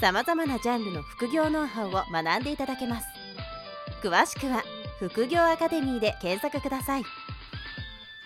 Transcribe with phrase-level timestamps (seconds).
[0.00, 3.08] さまざまなジャンルの副業ノウハウを学んでいただけます
[4.00, 4.62] 詳しくは
[5.00, 7.02] 副業アカデミーで検索ください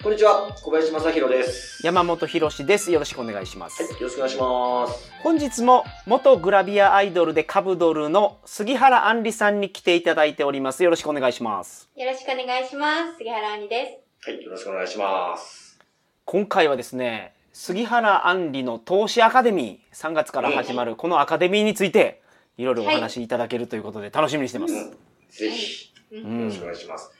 [0.02, 1.86] こんにちは、小林正弘です。
[1.86, 2.90] 山本博史です。
[2.90, 3.84] よろしくお願いします。
[3.84, 5.12] はい、よろしくお願いします。
[5.22, 10.82] 本日も元グラビアアイドルでカブドルの杉原杏里さんに来ていただいております。
[10.82, 11.88] よろしくお願いします。
[11.94, 13.18] よろしくお願いします。
[13.18, 14.28] 杉原杏里です。
[14.28, 15.78] はい、よろしくお願いします。
[16.24, 22.22] 今回はですね、杉原杏里の投資アカデミー3月から始まるこのアカデミーについて
[22.56, 24.74] いろいろお話しいただけるということで楽しみにしてます。
[24.74, 24.96] うん、
[25.28, 26.38] ぜひ、うん。
[26.40, 27.10] よろしくお願いします。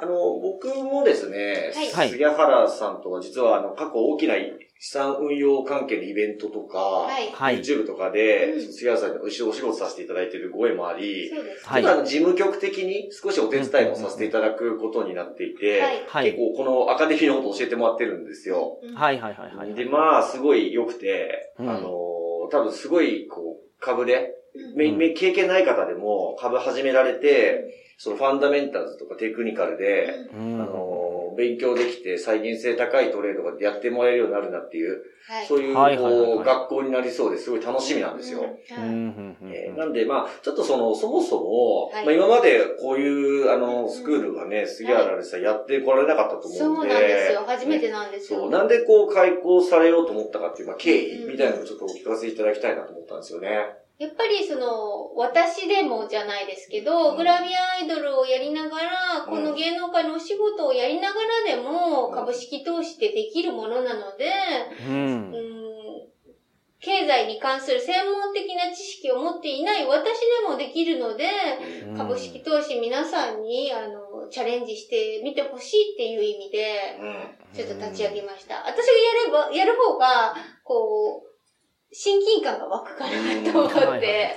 [0.00, 4.34] あの、僕もですね、はい杉原さんとは実はあの、過去大きな
[4.80, 7.32] 資産運用関係のイベントとか、はい。
[7.32, 7.60] はい。
[7.60, 11.66] YouTube とかで、うん杉原さんにお仕事させていただいているご縁もあり、そうです。
[11.66, 16.04] はいあの事務局的に少しお手伝いもさせていただくことになっていて、はい。
[16.06, 16.36] はい結。
[16.38, 18.78] 構このアカデミーのことを教えてもらってるんですよ。
[18.82, 19.74] うんはいはいはいはい。
[19.74, 31.04] で、まあ、すごい良くて、うんあのー、多分すごい、こう、株で、うんめめ経験ない方でも株始められて、そのファンダメンタルズとかテクニカルで、うんあのー
[31.36, 35.46] 勉強できて再現性高いトレードがやってもらえるようになるなっていう、はい。
[35.46, 38.44] そういう、はいはいはいはいこう、学校になりそうですごい楽しみなんですよ。
[38.78, 46.94] うんえーなんで、まあちょっとその、そもそも、はいまあ今までこういう、あの、スクールがね、杉原でさんやってこられなかったとそうなん思うんで。
[46.94, 47.44] ですよ。
[47.46, 48.38] 初めてなんですよ。
[48.40, 53.83] そう、なんでこう開校されようと思ったかっていう、まあ、経緯うんみたいなのをちょっとお聞かせいただきたいなと思ったんですよね。
[53.98, 64.30] やっぱりその、私でもじゃないですけど、うんグラビアアイドルをやりながら、うんこの芸能界のお仕事をやりながらでも、うん株式投資ってできるものなので、
[64.88, 65.40] うんう。
[65.40, 65.54] ん
[66.80, 71.24] 経済に関する専門的な知識を持っていない私でもできるので、
[71.88, 77.56] うん株式投資皆さんに、あの、チャレンジしてみてほしいっていう意味で、うん。
[77.56, 78.56] ちょっと立ち上げました。
[78.66, 78.92] 私が
[79.38, 81.33] やれば、やる方が、こう、
[81.94, 84.36] 親近感が湧くかなと思うんはいはいって。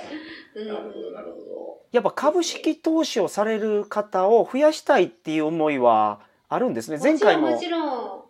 [0.54, 6.98] うんなるほど、なるほやっぱ株式投資をされる方を増やしたいっていう思いはあるんですね。
[7.02, 7.58] 前回も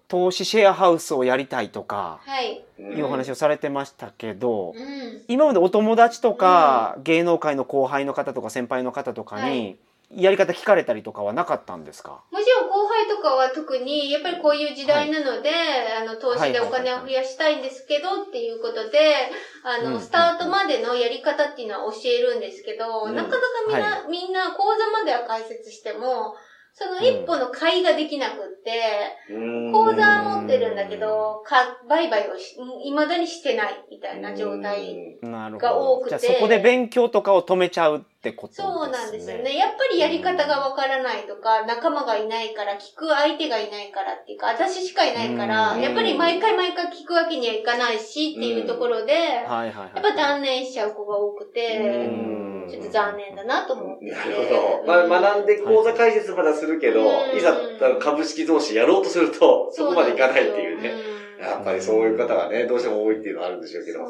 [0.08, 2.64] 投資シェアハウスをやりたいとかはい。
[2.78, 5.22] うお話をされてましたけど、うん。
[5.28, 9.76] 今までお友達とか芸能界の後輩の方とか先輩の方とかはに
[10.14, 12.22] やり方聞かれたりとかはなかったんですか？
[12.68, 15.50] 後輩とかは特に、やっぱりこういう時代なので、
[15.98, 19.30] あの、投資でお金を増やしたいんですけどっていうことで、
[19.64, 23.14] あの、スタートまでのやり方っていうのは教えるんですけど、うん。
[23.14, 26.34] なかなかみんな、みんな講座までは解説しても、
[26.78, 29.72] その一歩の買いができなくって、うん。
[29.72, 35.18] 口座は持ってるんだけど、か、売買をし、未だにしてないみたいな状態。
[35.20, 36.14] が多くて。
[36.14, 38.68] ほどじゃあそこで勉強とかを止めちゃうってことですね。
[38.68, 39.56] そうなんですよね。
[39.56, 45.82] やっぱりやり方がわからないとか、仲間がいないから、聞く相手がいないからっていうか、私しかいないから、うん。
[45.82, 52.37] やっぱり毎回毎回聞くわけにはいかないしっていうところで、やはいはいはいっぱ断念しちゃう子が多くて、うん
[52.70, 54.04] ちょっと残念だなと思って。
[54.06, 55.08] なるほど。
[55.08, 57.56] まあ、学んで講座解説まだするけど、うんいざ
[58.00, 60.88] 株式投資やろうとすると、そこまでいかないっていうね。
[60.88, 61.18] ね。
[61.40, 64.00] やっぱりそういう方がね、どうしても多いっていうのはあるんでしょうけど。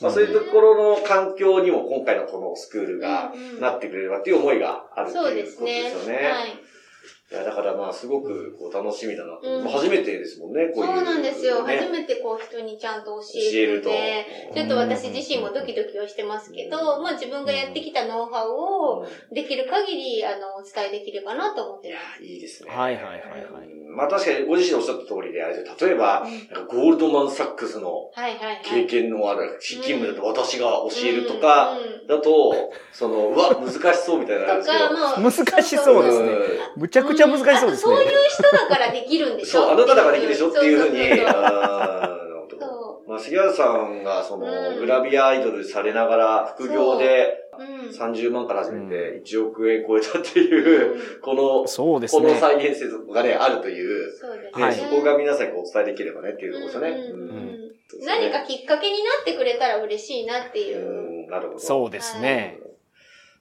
[0.00, 6.02] まあ、そういうところの環境にも今回のこのスクールがなってくれればっていう思いがあるってそういうことでですね。
[6.02, 6.24] すよね。
[6.28, 6.65] はい。
[7.28, 9.40] いや、だからまあ、すごくこう楽しみだなと。
[9.42, 11.66] うんまあ初めてですもんね、こういう、そうなんですよ。
[11.66, 13.90] ね初めてこう人にちゃんと教教えると。
[13.90, 22.70] えるので、ちょっと私自身もドキドキはしてますけど、まあ自分がやってきたノウハウをうんできる限り、あの、お伝えできればなと思っいやてま、いいですね。
[22.70, 25.88] はいはいはいはいうんまあ確かにご自身おっしゃった通りで、あれですよ。
[25.88, 26.54] 例えば、す。
[26.54, 28.60] なんかゴールドマンサックスのはいはいはい。
[28.62, 32.06] 経験のある資金部だと私が教えるとか、うんうん。
[32.06, 34.88] だと、その、うわ、難しそうみたいなのあるんですけど。
[34.88, 35.32] とか、もう。
[35.32, 36.32] 難しそうですね。
[36.76, 36.82] うん。
[36.82, 39.62] むちゃくちゃ難しそうですね、そういう人だからできるんでしょ？
[39.62, 40.48] そう、あなただからできるでしょ？
[40.50, 41.24] っていうふうに、
[43.08, 44.78] まあ、杉原さんが、その、うん。
[44.80, 47.30] グラビアアイドルされながら、副業でう。
[47.30, 47.42] う。
[47.44, 47.45] ん。
[47.58, 54.64] 30万から始めて1億円超えたっていう、この、そうですこのね再現性がね、あるという、そうですね。
[54.64, 57.66] はいそこが皆さんにお伝えできればねっていうところですよね。
[58.04, 60.78] 何かきっかけになってくれたら嬉しいなっていう。
[60.78, 61.26] う。
[61.26, 61.58] ん、なるほど。
[61.58, 62.58] そうですね、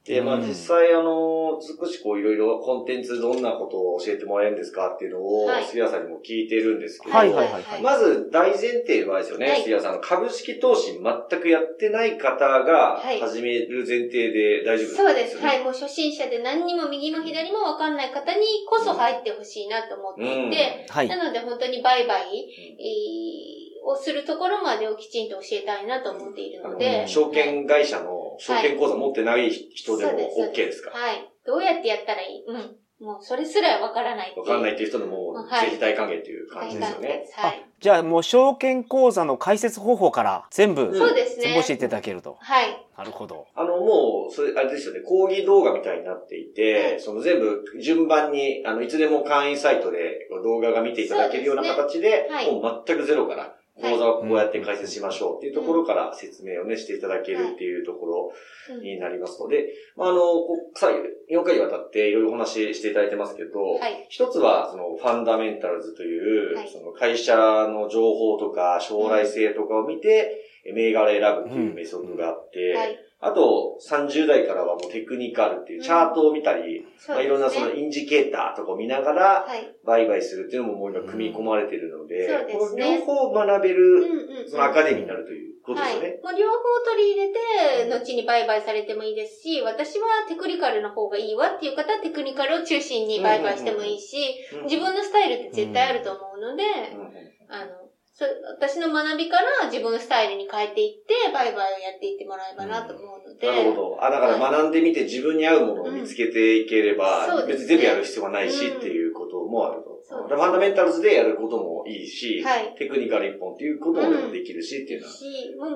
[0.05, 0.47] で、まあうん。
[0.47, 5.65] 実際あの、少しこういろいろコンテンツどんなことを教えてもらえるんですかっていうのを、はい。
[5.65, 7.81] 杉谷さんにも聞いてるんですけど、はいはいはいはい。
[7.81, 9.63] まず大前提はですよね、はい。
[9.63, 13.19] 杉谷さん、株式投資全くやってない方がはい。
[13.19, 15.35] 始める前提で大丈夫そうです。
[15.35, 15.63] よねはい。
[15.63, 21.07] もう初心者で何にも右も左もわかんない方にこそ入ってほしいなと思っていて、はい。
[21.07, 30.11] なので本当に売買、えーをするところまでをきちんと教えたいなと思っているのあでの、証券会社の証券口座持ってない人でも
[30.51, 30.91] OK ですか？
[30.91, 31.29] はい。
[31.45, 32.43] どうやってやったらいい？
[32.47, 32.75] うん。
[32.97, 34.33] もうそれすらわからない。
[34.37, 37.25] わかんないっていう人でも、はいぜひ大歓迎っていう感じですよね。
[37.35, 40.97] はあ、じゃあもう証券口座の開設方法から全部、い。
[40.97, 41.43] そうですね。
[41.43, 42.37] 全部教えていただけると。
[42.39, 42.85] はい。
[42.97, 43.47] なるほど。
[43.53, 58.31] あの、もう、それ、あれですよね、講義動画みたいになっていて、その全部順番に、あの、いつでも会員サイトで動画が見ていただけるような形で、はいもう全くゼロから、講座をこうやって解説しましょうっていうところから説明をね、していただけるっていうところ
[58.69, 58.79] うん。
[58.81, 60.87] になりますので、まあ、あの、こうさ
[61.29, 64.07] 4回にわたっていろいろお話ししていただいてますけど、はい。
[64.09, 66.69] 一つは、その、ファンダメンタルズという、はい。
[66.69, 70.41] その会社の情報とか将来性とかを見て、
[70.73, 73.04] 銘柄選ぶっていうメソッドがあって、はい。
[73.25, 79.75] あと、30代からはもうテクニカルっていうチャートを見たり、まあ、いろんなそのインジケーターとかを見ながら、はい。
[79.83, 84.49] 売買するっていうのももう今組み込まれているので、そうですこのね両方学べうんる、うん。
[84.49, 86.07] そのアカデミーになるということですよね。
[86.07, 86.21] はい。
[86.21, 96.63] もう両方取り入れて、後に売買されてもいいですし、私はテクニカルの方がいいわっていう方はテクニカルを中心に売買してもいいし、うん自分のスタイルって絶対あると思うので、
[96.93, 97.84] うんうんあの、そ
[98.17, 103.45] 私の学びから自分のスタイルに変えていって、売買をやっていってもらえばなと思うので。
[103.45, 103.97] なるほど。
[103.99, 107.47] あ、だから学んでみて自分に合うものを見つけていければ、うん。
[107.47, 107.53] ね。
[107.53, 109.95] 別に全部やる必要がないしうんっていうこともあると。
[110.07, 112.73] ファンダメンタルズでやることもいいし、はい。
[112.77, 115.13] テクニカル一本っていうこともできるしっていうのは。
[115.13, 115.25] し、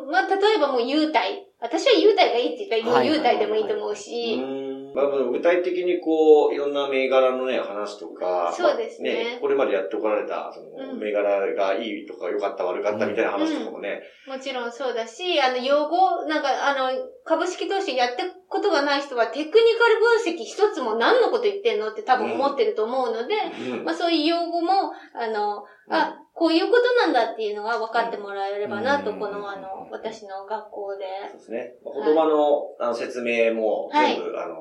[0.10, 1.46] まあ、例えばもう優待。
[1.60, 9.32] 私は優待がいいって言ったら、優待でもいいと思うし、うんまあ、具体的にこう、いろんな銘柄のね、話とか、そうですね。
[9.32, 11.00] まあこれまでやってこられた、その、うん。
[11.00, 16.92] 銘柄がいいとか良かった悪かったみたいな話とかもね、もちろんそうだし、あの、用語、なんか、あの、
[17.24, 23.36] 株式投資やったことがない人は、テクニカル分析一つも何のこと言ってんのって多分思ってると思うので、
[23.72, 23.84] うん。
[23.86, 31.04] まあそういう用語も、あの、あ、こういうことなんだっていうのが分かってもらえればなと、うんこの、あの、私の学校で。
[31.32, 31.74] そうですね。
[31.84, 34.56] 言葉のあの説明も全部、あの、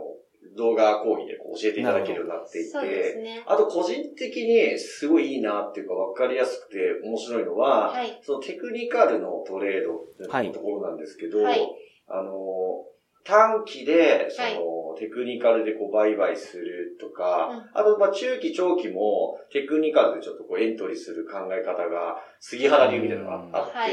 [0.56, 3.44] 動画講義でこう教えていただけるようになっていそうですて、ね。
[3.46, 8.18] あと個人的にすごいいいなっていうか分かりやすくて面白いのは、はい。
[8.22, 11.60] そのテクニカルのトレードってはいいうところなんですけど、はい
[12.08, 12.32] あの、
[13.28, 14.48] 短期で、その、
[14.88, 15.00] はい。
[15.00, 23.92] テクニカルでこう売買するとか、あと、まあ、中期、長期もテクニカルでちょっとこうエントリーする考え方が、杉原流みたいなのがあって、はい。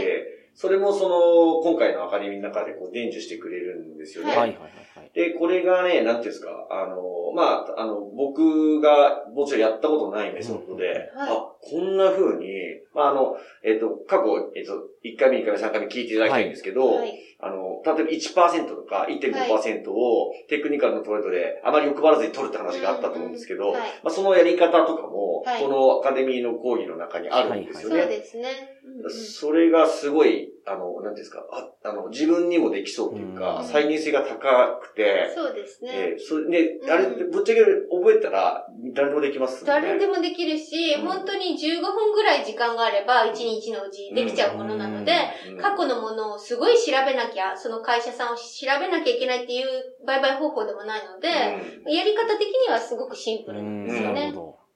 [0.56, 4.30] それもその、今回のアカデミーの中でこう伝授してくれるんですよね。
[4.30, 4.50] はい。
[4.52, 4.95] はいはいはい。
[5.16, 11.30] で、これがね、なんていうんですか、あの、まあ、あの、僕がもちろんやったことないメソッドで、はい。
[11.30, 12.48] あ、こんな風に、
[12.94, 14.74] まあ、あの、えっ、と、過去、えっ、と、
[15.06, 17.14] 1回目、2回目、3回目聞いていただきたいんですけど、はい。
[17.40, 23.82] あの、例えば1%とか1.5%をテクニカルのトレードであまり欲張らずに取るって話があったと思うんですけど、はい。
[24.04, 25.62] まあ、そのやり方とかも、はい。
[25.62, 28.06] このアカデミーの講義の中にあるんですよそうね。
[28.08, 28.50] ですね。
[28.84, 29.12] うんうん。
[29.12, 33.64] それがすごい、あの、なんですか、ああの、自分にもできそうっていうか、うん。
[33.64, 35.92] 再現性が高くて、そうですね。
[35.94, 36.92] えーそれね、うん。
[36.92, 39.64] あれ、ぶっちゃけ覚えたら、誰でもできます？
[39.64, 39.72] ね。
[39.72, 41.06] 誰でもできるし、うん。
[41.06, 45.12] 本当に15分ぐらい時間があれば、1日のうちできちゃうものなので、
[45.50, 45.58] うん。
[45.58, 48.42] 過去のものをすごい調べなきゃ、その会社さんを調
[48.80, 49.68] べなきゃいけないっていう
[50.06, 51.30] 売買方法でもないので、
[51.86, 51.94] うん。
[51.94, 54.34] やり方的にはすごくシンプルなんですよね。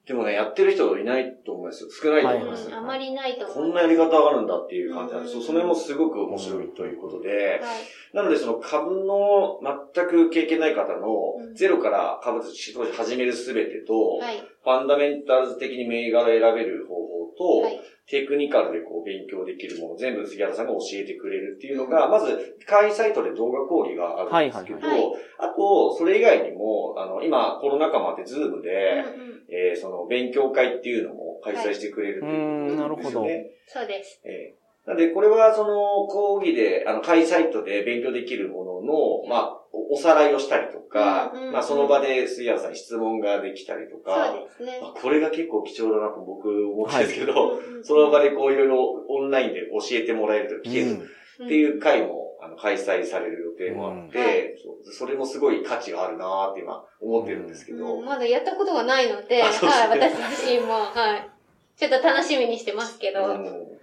[0.10, 1.90] でもね、やってる人いないと思いますよ。
[1.92, 2.68] 少ないと思います。
[2.68, 3.72] うんあまりないと思こいます。
[3.74, 5.38] んなやり方があるんだっていう感じなんです。
[5.38, 7.30] うんそれもすごく面白いということで、
[7.62, 8.16] はい。
[8.16, 9.60] なのでその株の
[9.94, 14.40] 全く経験ない方のうんゼロから株式投資始めるすべてと、はい。
[14.40, 16.99] ファンダメンタルズ的に銘柄を選べる方法
[17.40, 17.80] と、はい。
[18.10, 33.52] テクニカルでこう勉強できるもの全部杉原さんが教えてくれるっていうのが、まず会員サイトで動画講義があるんですけど、はいはいあと、それ以外にも、あの、今コロナ禍もあってズームで、うんうんえーその勉強会っていうのも開催してくれるっていうことですよね。
[33.68, 34.22] そうです。
[34.26, 34.88] えー。
[34.88, 41.54] なので、これはその講義で、あの、会サイトで勉強できるものの、まあ、おおさらいをしたりとか、うんうんうん。
[41.54, 44.80] まあ、その場で杉原さんに質問ができたりとか、そうですね。
[44.82, 51.10] まあこれが結構貴重だなと僕思うんですけど、うんうんその場でこういろいろオンラインで教えてもらえると聞ける
[51.46, 54.56] っていう会も、あの開催される予定もあって、うんはい。
[54.98, 58.06] それもすごい価値があるなーって今思ってるんですけど、うん。
[58.06, 59.72] まだやったことがないので、ですね。
[59.72, 61.30] はい、私自身も、はい。
[61.78, 63.26] ちょっと楽しみにしてますけど。
[63.26, 63.80] うん。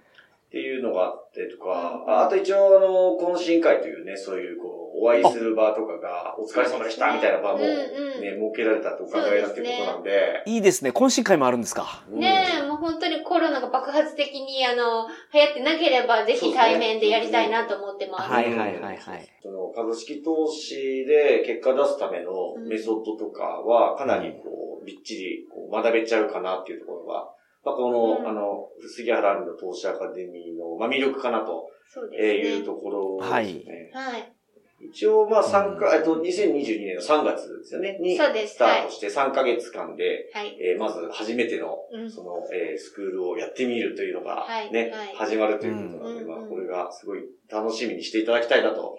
[0.47, 10.89] っていうのがあってとか、ああと一応あの、懇親会というね、そういうこう、お会いする場とかが、お疲れ様でしたみたいな場も、ね、設けられたってお考えだってことなんで、いいですね。
[10.91, 12.03] 懇親会もあるんですか？
[12.11, 18.31] うんねえ、もう本当にコロナが爆発的に、あの、流行ってなければ、ぜひ対面でやりたいなと思ってます。
[18.31, 19.27] はいはいはいはい。
[19.41, 22.31] その株式投資で結果出すための
[22.67, 27.29] メソッドとかは、かなりこう、びっちりこう学べちゃうかなっていうところが、
[27.65, 32.61] まあ、この、うんあの、杉原の投資アカデミーの、まあ、魅力かなとそうえーいですね。
[32.61, 33.29] うところです
[33.65, 33.91] ね。
[33.93, 34.33] はい。
[34.79, 35.79] 一応、まあ、参うん。
[35.79, 38.55] 加、えっと、2022年の3月ですよね、に、そうです。
[38.55, 40.55] スタートして3ヶ月間で、はい。
[40.61, 42.11] えーまず初めての、うん。
[42.11, 44.71] その、えースクールをやってみるというのがはい。
[44.71, 45.15] ね、はい。
[45.15, 46.29] 始まるということなので、うん。
[46.29, 48.97] まあ、これがすごい楽しみにしていただきたいなと、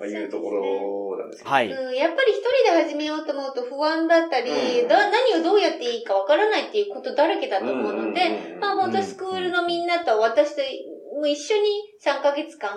[0.00, 1.50] まあ、いうところなんですけど。
[1.50, 1.70] はい。
[1.70, 4.88] うん、やっぱり一人で始めようと思うと不安だったり、うん。
[4.88, 10.62] だ何をどうやっていいかわからないっていうことだらけだと思うので、うんうんうんうんまあ本当スクールのみんなと私と
[11.20, 11.62] もう一緒に
[12.02, 12.72] 3ヶ月間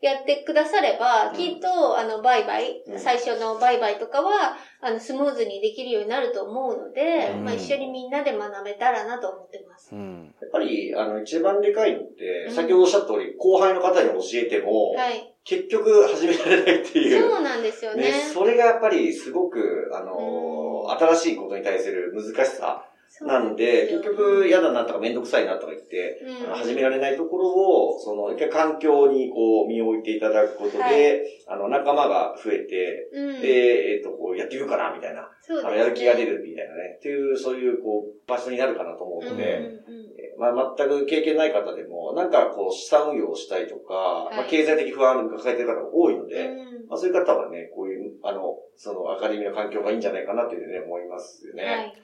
[0.00, 9.94] やってくだされば、うんきっとあの売買、うん最初の売買とかはあのスムーズにできるようになると思うので、うんまあ一緒にみんなで学べたらなと思ってます。
[9.94, 10.34] うん。
[10.40, 15.30] やっぱり、あの、一番でかいのって、うん先ほどおっしゃった通り、後輩の方に教えても、はい。
[15.44, 17.30] 結局始められないっていう。
[17.30, 18.04] そうなんですよね。
[18.04, 22.86] ね、それがやっぱりすごく、あのう新しいことに対する難しさ
[23.22, 35.28] なんで、結局嫌だなとかめんどくさいなとか言って、うん始められないところを、その、一回環境にこう、身を置いていただくことで、はいあの、仲間が増えて、うん、で、えっ、と、こう、やっていくかな、みたいな。
[35.42, 36.96] そうですねあの、やる気が出るみたいなね。
[36.98, 40.04] っていう、そういう、こう、場所になるかなと思うので、うんうんうん
[40.38, 51.64] まあ、全く経験ない方でも、なんかこう、資産運用をしたいとか、いまあ、経済的不安を抱えている方が多いので、うんまあ、そういう方はね、こういう、あの、そのアカデミーの環境がいいんじゃないかなっていうね、思いますよね。
[51.64, 51.94] はい。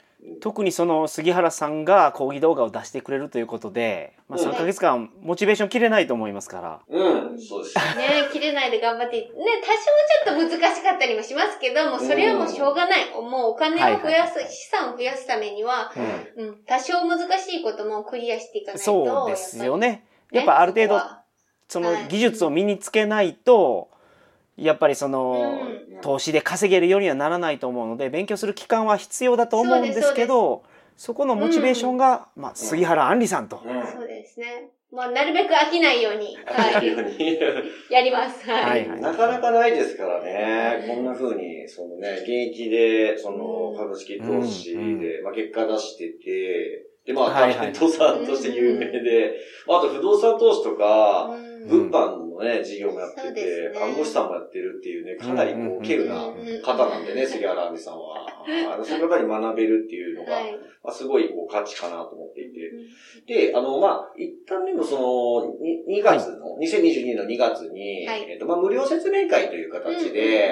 [0.40, 6.80] 特にその杉原さんが講義動画を出してくれるということで、まあ、うん3ヶ月間モチベーション切れないと思いますから。
[6.88, 7.76] うん、そうです。
[7.96, 13.10] ね切れないで頑張って、ね、多少ちょっと難しかったりもしますけども、それはもうしょうがない。
[13.12, 15.92] もうお金を増やす、はいはい資産を増やすためには、
[16.36, 18.84] うんうん、多少難しいこともクリアしていかないと。
[18.84, 20.04] そうですよね。
[20.32, 20.56] ややっぱり。
[20.56, 21.20] っぱある程度ね
[21.70, 23.89] そのはい技術を身につけないと、
[24.64, 26.00] やっぱりその、うん。
[26.00, 30.62] 投資で稼げるようにはならないと思うので勉強する期間は必要だと思うんですけど
[30.96, 33.86] そこのモチベーションが、まあ、杉原杏里さんと、うん。
[33.86, 34.68] そうですね。
[34.92, 37.38] まあ、なるべく飽きないように、はい、ように。
[37.90, 38.44] やります。
[38.50, 38.64] はい。
[38.64, 39.00] はいはい。
[39.00, 40.84] なかなかないですからね。
[40.86, 43.76] こんな風に、そのね、現役で、そのうん。
[43.78, 45.00] 株式投資うん。
[45.00, 47.54] で、まあ結果出してて、で、まあ、はいはい。
[47.56, 49.36] タレントさんとして有名で、
[49.66, 51.90] まああと不動産投資とか、うん。
[51.90, 53.78] 物販のね、事業もやってて、すね。
[53.78, 56.14] 看護師さんもやってるっていうね、かなりこう稀有な
[56.64, 58.26] 方なんでね、杉原杏里さんは。
[58.72, 60.52] あの、そういう方に学べるっていうのが、はい。
[60.82, 63.50] まあ、すごいこう価値かなと思っていて。
[63.50, 68.26] で、あの、まあ、一旦でもその、に2月の、2022年の2月に、はい。
[68.30, 70.49] えっと、まあ、無料説明会という形で、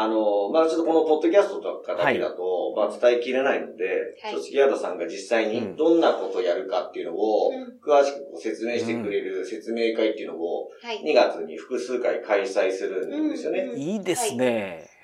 [0.00, 3.84] あの、まあ、ちょっとこのポッドキャストとかだけだと、まあ、伝えきれないので、
[4.22, 4.32] はい。
[4.32, 11.02] ちょっと杉原さんが実際にどんなことをやるかっていうのを、うん詳しくご説明してくれる説明会っていうのを、はい。
[11.02, 13.60] 2月に複数回開催するんですよね。
[13.60, 14.98] うんいいですね、うん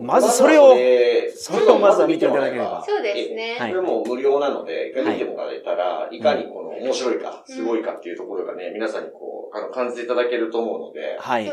[0.00, 2.82] まずそれをまずはそれをまずは見ていただければ。
[2.86, 3.56] そうですね。
[3.58, 3.70] はい。
[3.70, 11.52] これも無料なので、一回見てもらえたら、いかにこの面白いか、すごいかっていうところがね、皆さんにこう、あの、感じていただけると思うので、はい。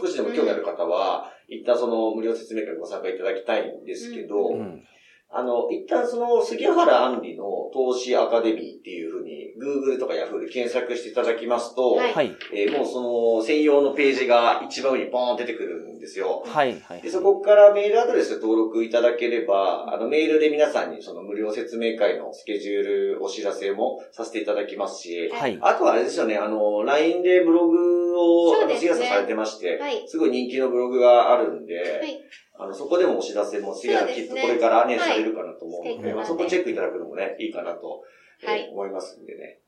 [0.00, 4.82] 少しでも興味ある方は、一旦その無料説明会にご参加いただきたいんですけど、うん。
[5.30, 12.12] あの、一旦その杉原杏里の投資アカデミーっていうふうに、Google とか Yahoo で検索していただきますと、はい。
[12.12, 12.32] はい。
[12.54, 16.42] えーもうその専用のページが一番上にポーン出てくるんですよ。
[16.46, 22.82] はいはいで、そこからメールアドレス登録いただければ、あの、メールで皆さんにその無料説明会のスケジュー
[23.16, 25.58] ルお知らせもさせていただきますし、はい。
[25.60, 28.94] あとはあれですよね、あの、LINE でブログを、あの、そうですね。
[28.94, 30.04] さんされてまして、はい。
[30.06, 32.20] すごい人気のブログがあるんで、はい。
[32.60, 35.08] あの、そこでもお知らせも杉原きっとこれからね、はい。
[35.10, 38.02] されるかなと思うので、まあ、そこチェックいただくのもね、いいかなと、
[38.42, 38.68] えーはい。
[38.72, 39.58] 思いますんでね。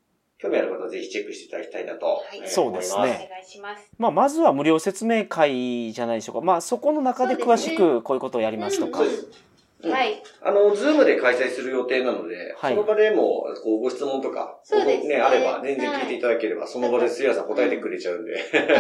[0.40, 2.38] 興味ある方はぜひチェックしていただきたいなと、い。
[2.38, 2.96] えーそうですね。
[2.96, 3.24] 思います。
[3.24, 3.90] お願いします。
[3.98, 9.24] まあ、まずは無料説明会じゃないでしょうか、まあ、そこの中で詳しくこういうことをやりますとか、そうです。
[9.24, 9.49] うん
[9.88, 10.22] はい。
[10.42, 18.34] あの、ズームで開催する予定なので、はいその場でも、こう、ご質問とか、そうですねね、あれば、全然聞いていただければ、その場で杉原さん答えてくれちゃうんで。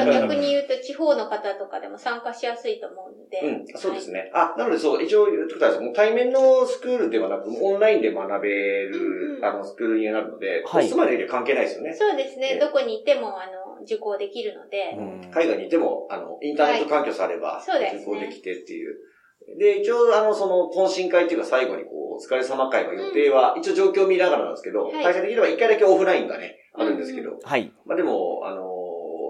[0.06, 3.40] 逆に言うと、地方の方とかでも参加しやすいと思うので。
[3.40, 4.30] うん、そうですね。
[4.34, 5.84] あ、なのでそう、一応言ってください。
[5.84, 11.94] もう対面のスクールではなく、オンラインで学べる、うんうんあの、スクールになるので、はいお住まいのエリア関係ないですよね。
[11.94, 12.54] そうですね。
[12.54, 14.96] ねどこにいても、あの、受講できるので。
[14.98, 18.96] うん海外にいても、あの、インターネット環境さえあれば、そうですね受講できてっていう。
[19.58, 28.80] で、一応、あの、その、懇親会っていうか最後にこう、お疲れ様会の予定は、一応状況を見ながらなんですけど、はい開催できれば一回だけオフラインがね、あるんですけど、はいまあでも、あの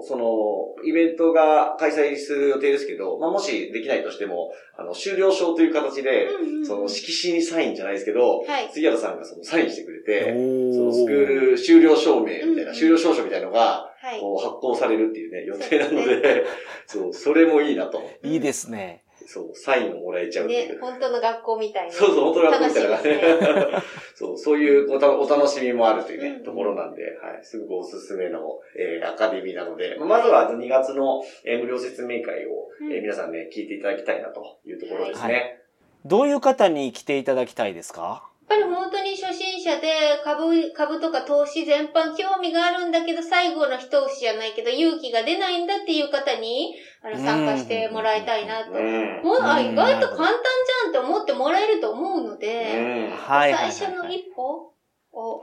[0.03, 8.69] その、イベントが開催する予定ですけど、まあ、もしできないとしても、あの、終了証という形で、うんうんその、色紙にサインじゃないですけど、はい。
[8.71, 14.19] 杉原さんがそのサインしてくれて、おそのスクール終了証明みたいうんな、終了証書みたいなのが、はい。
[14.19, 16.45] こう発行されるっていうね、予定なので、
[16.87, 18.01] そう、それもいいなと。
[18.23, 19.03] いいですね。
[19.27, 20.73] そう、サインをもらえちゃうっていう。
[20.73, 21.93] ね、本当の学校みたいな。
[21.93, 23.77] そうそう、本当に学校みたいなね。
[24.15, 35.33] そう、そういうおたお楽しみもあるというね、うんところなんで、はい、すごくおすすめの、えーアカデミーなので、まずは2月の、えー無料説明会を、うんえー皆さんね、聞いていただきたいなというところですね。
[35.33, 35.57] はい
[36.03, 38.27] どういう方に来ていただきたいですか？
[38.51, 48.71] ぱり本当に初心者で株、株とか投資全般興味があるんだけど、最後の一押しじゃないけど、勇気が出ないんだっていう方に、あの、参加してもらいたいなと。
[48.71, 49.21] うん。
[49.23, 50.35] もう、あ、うん意外と簡単
[50.81, 54.73] じゃんって思ってもらえると思うので、最初の一歩
[55.13, 55.41] を、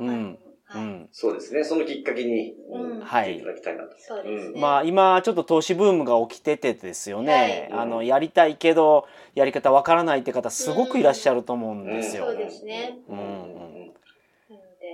[0.75, 1.09] うん。
[1.13, 3.97] そうですね、そのきっかけに、うんはい来ていただきたいなと。
[3.99, 4.61] そうですね。
[4.61, 7.69] まあ今ちょっと投資ブームが起きててですよね。
[7.71, 12.27] はいあの、やりたいけど、やり方わからないって方すごくいらっしゃると思うんですよ。
[12.27, 12.99] そうですね。
[13.09, 13.93] うん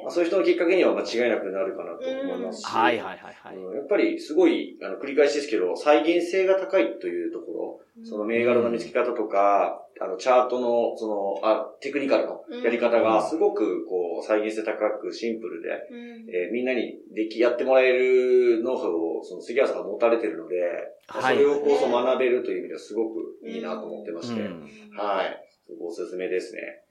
[0.04, 3.56] まあ、そういう人のきっかけには間違いなくなるかなと思いますし、はいはいはいはい。
[3.56, 20.60] うんやっぱりすごい、あの、繰り返しですけど、再現性が高いというところ、その銘柄の見つけ方とか、あの、チャートの、その、あ、テクニカルのやり方がすごく、こう、再現性高くシンプルで、うんえーみんなにでき、やってもらえるノウハウを、その杉原さんが持たれてるので、
[21.06, 25.44] はいそれをこそ学べるという意味ではすごくいいなと思ってまして、うんはい。
[25.66, 26.83] すごくおすすめですね。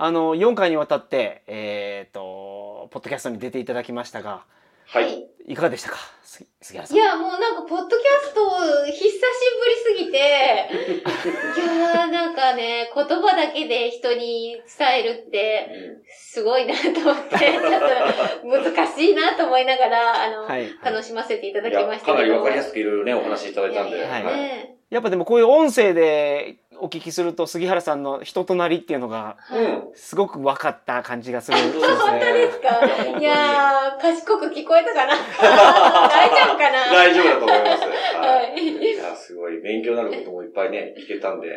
[0.00, 4.44] あの、4回にわたって、えっ、と、ポッドキャストに出ていただきましたが、
[4.86, 5.26] はい。
[5.48, 5.96] いかがでしたか？
[6.22, 6.96] す杉原さん。
[6.96, 8.48] いや、もうなんか、ポッドキャスト、
[8.86, 10.18] 久しぶりすぎて、
[11.60, 15.68] いやー、なんかね、言葉だけで人に伝えるって、
[16.08, 20.68] すごいなと思って、 ちょっと難しいなと思いながら、あの、はい。
[20.84, 22.12] 楽しませていただきましたけど。
[22.12, 23.96] かなりわかりやすくいろいろね、お話しいただいたんで。
[23.96, 29.36] いやいやはいねやっぱでもこういう音声でお聞きすると杉原さんの人となりっていうのが。
[29.94, 31.58] すごく分かった感じがする。
[31.58, 33.18] 本当ですね本当ですか？
[33.18, 35.14] いやー、賢く聞こえたかな
[36.08, 36.92] 大丈夫かな？
[36.92, 37.82] 大丈夫だと思います。
[37.82, 37.88] は。
[38.20, 38.94] はいい。
[38.94, 41.48] いや、すごい勉強になることもいっぱいね、聞けたんで、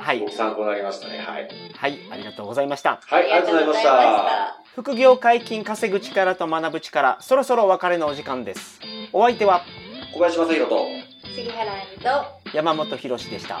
[0.00, 1.18] はい参考になりましたね。
[1.18, 1.48] はい。
[1.76, 3.00] はい、ありがとうございました。
[3.04, 4.56] はい、ありがとうございました。
[4.76, 8.80] 副業解禁稼ぐ力と学ぶ力、そろそろお別れのお時間です。
[9.12, 9.62] お相手は
[10.14, 10.86] 小林正宏と、
[11.34, 13.60] 杉原愛理と、さ山本博史でした。